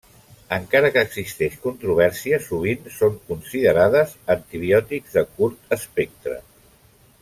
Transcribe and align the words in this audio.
Encara 0.55 0.89
que 0.95 1.03
existeix 1.07 1.57
controvèrsia, 1.65 2.39
sovint 2.47 2.89
són 2.97 3.21
considerades 3.29 4.19
antibiòtics 4.39 5.19
de 5.21 5.29
curt 5.39 5.75
espectre. 5.81 6.41